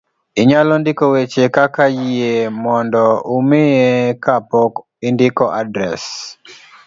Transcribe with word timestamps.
inyalo 0.41 0.73
ndiko 0.81 1.03
weche 1.13 1.43
kaka 1.55 1.85
yie 1.99 2.33
mondo 2.63 3.03
umiye 3.37 3.89
ka 4.23 4.35
pok 4.49 4.73
indiko 5.07 5.43
adres 5.61 6.03